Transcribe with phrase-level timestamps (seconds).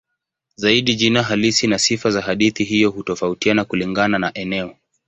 [0.55, 4.73] Zaidi jina halisi na sifa za hadithi hiyo hutofautiana kulingana na eneo.